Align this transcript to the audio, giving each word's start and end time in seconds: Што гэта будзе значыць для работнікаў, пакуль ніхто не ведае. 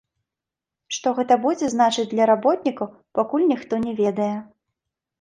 Што 0.97 1.13
гэта 1.19 1.37
будзе 1.43 1.69
значыць 1.75 2.07
для 2.15 2.29
работнікаў, 2.33 2.93
пакуль 3.21 3.49
ніхто 3.55 3.73
не 3.89 3.99
ведае. 4.05 4.35